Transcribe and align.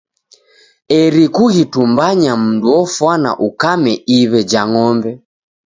Eri 1.01 1.23
kughitumbanya 1.35 2.31
mndu 2.43 2.67
ofwana 2.81 3.29
ukame 3.47 3.93
iw'e 4.17 4.41
ja 4.51 4.61
ng'ombe. 4.69 5.11